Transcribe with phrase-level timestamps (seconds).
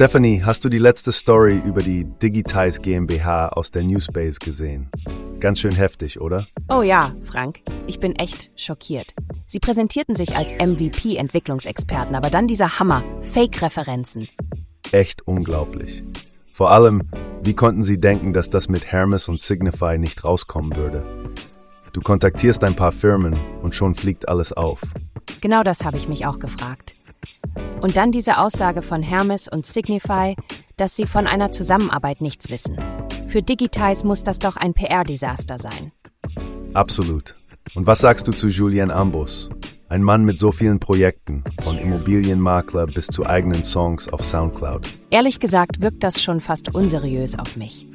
[0.00, 4.88] Stephanie, hast du die letzte Story über die Digitize GmbH aus der Newspace gesehen?
[5.40, 6.46] Ganz schön heftig, oder?
[6.70, 9.12] Oh ja, Frank, ich bin echt schockiert.
[9.44, 14.26] Sie präsentierten sich als MVP-Entwicklungsexperten, aber dann dieser Hammer, Fake-Referenzen.
[14.90, 16.02] Echt unglaublich.
[16.50, 17.02] Vor allem,
[17.42, 21.02] wie konnten sie denken, dass das mit Hermes und Signify nicht rauskommen würde?
[21.92, 24.80] Du kontaktierst ein paar Firmen und schon fliegt alles auf.
[25.42, 26.94] Genau das habe ich mich auch gefragt.
[27.80, 30.36] Und dann diese Aussage von Hermes und Signify,
[30.76, 32.76] dass sie von einer Zusammenarbeit nichts wissen.
[33.26, 35.92] Für Digitize muss das doch ein PR-Desaster sein.
[36.74, 37.34] Absolut.
[37.74, 39.48] Und was sagst du zu Julien Ambos?
[39.88, 44.88] Ein Mann mit so vielen Projekten, von Immobilienmakler bis zu eigenen Songs auf Soundcloud.
[45.10, 47.88] Ehrlich gesagt wirkt das schon fast unseriös auf mich.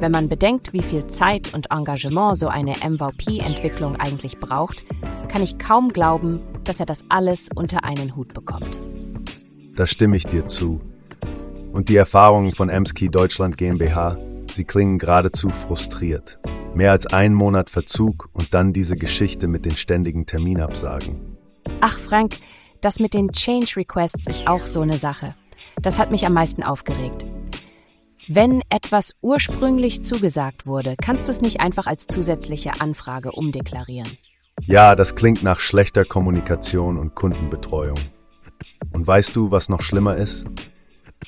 [0.00, 4.84] Wenn man bedenkt, wie viel Zeit und Engagement so eine MVP-Entwicklung eigentlich braucht,
[5.28, 8.78] kann ich kaum glauben, dass er das alles unter einen Hut bekommt.
[9.78, 10.80] Da stimme ich dir zu.
[11.72, 14.18] Und die Erfahrungen von Emski Deutschland GmbH,
[14.52, 16.40] sie klingen geradezu frustriert.
[16.74, 21.38] Mehr als ein Monat Verzug und dann diese Geschichte mit den ständigen Terminabsagen.
[21.80, 22.38] Ach Frank,
[22.80, 25.36] das mit den Change Requests ist auch so eine Sache.
[25.80, 27.24] Das hat mich am meisten aufgeregt.
[28.26, 34.10] Wenn etwas ursprünglich zugesagt wurde, kannst du es nicht einfach als zusätzliche Anfrage umdeklarieren.
[34.66, 37.98] Ja, das klingt nach schlechter Kommunikation und Kundenbetreuung.
[38.92, 40.46] Und weißt du, was noch schlimmer ist?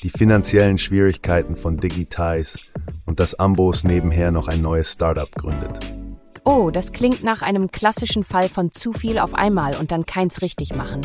[0.02, 2.58] Die finanziellen Schwierigkeiten von Digitize
[3.06, 5.78] und dass Ambos nebenher noch ein neues Startup gründet.
[6.44, 10.42] Oh, das klingt nach einem klassischen Fall von zu viel auf einmal und dann keins
[10.42, 11.02] richtig machen.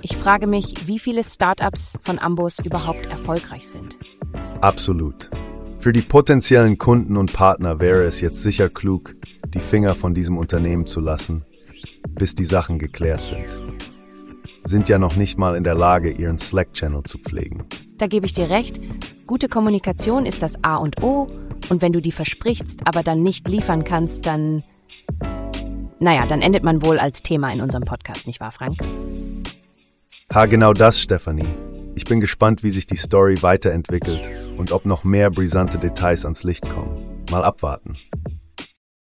[0.00, 3.96] Ich frage mich, wie viele Startups von Ambos überhaupt erfolgreich sind.
[4.60, 5.30] Absolut.
[5.78, 9.14] Für die potenziellen Kunden und Partner wäre es jetzt sicher klug,
[9.46, 11.44] die Finger von diesem Unternehmen zu lassen,
[12.08, 13.61] bis die Sachen geklärt sind.
[14.64, 17.64] Sind ja noch nicht mal in der Lage, ihren Slack-Channel zu pflegen.
[17.98, 18.80] Da gebe ich dir recht.
[19.26, 21.28] Gute Kommunikation ist das A und O.
[21.68, 24.62] Und wenn du die versprichst, aber dann nicht liefern kannst, dann.
[26.00, 28.78] Naja, dann endet man wohl als Thema in unserem Podcast, nicht wahr, Frank?
[30.34, 31.46] Ha, genau das, Stefanie.
[31.94, 36.42] Ich bin gespannt, wie sich die Story weiterentwickelt und ob noch mehr brisante Details ans
[36.42, 37.24] Licht kommen.
[37.30, 37.92] Mal abwarten.